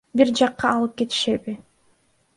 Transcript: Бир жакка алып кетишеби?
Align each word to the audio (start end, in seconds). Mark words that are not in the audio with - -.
Бир 0.21 0.29
жакка 0.39 0.71
алып 0.79 0.97
кетишеби? 1.03 1.57